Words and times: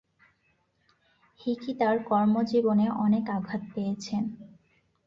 Hicky 1.41 1.71
তার 1.79 1.95
কর্মজীবনে 2.03 2.85
অনেক 3.05 3.25
আঘাত 3.37 3.61
পেয়েছেন। 3.73 4.23